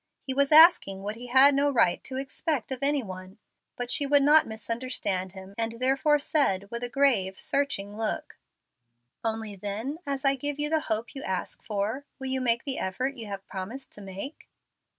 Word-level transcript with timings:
He 0.25 0.33
was 0.33 0.51
asking 0.51 1.03
what 1.03 1.15
he 1.15 1.27
had 1.27 1.53
no 1.53 1.69
right 1.69 2.03
to 2.05 2.17
expect 2.17 2.71
of 2.71 2.81
any 2.81 3.03
one. 3.03 3.37
But 3.75 3.91
she 3.91 4.07
would 4.07 4.23
not 4.23 4.47
misunderstand 4.47 5.33
him, 5.33 5.53
and 5.59 5.73
therefore 5.73 6.17
said 6.17 6.71
with 6.71 6.81
a 6.83 6.89
grave, 6.89 7.39
searching 7.39 7.95
look, 7.95 8.39
"Only 9.23 9.55
then 9.55 9.99
as 10.07 10.25
I 10.25 10.35
give 10.37 10.57
you 10.57 10.71
the 10.71 10.79
hope 10.89 11.13
you 11.13 11.21
ask 11.21 11.61
for, 11.63 12.03
will 12.17 12.25
you 12.29 12.41
make 12.41 12.63
the 12.63 12.79
effort 12.79 13.13
you 13.15 13.27
have 13.27 13.45
promised 13.45 13.91
to 13.91 14.01
make?" 14.01 14.49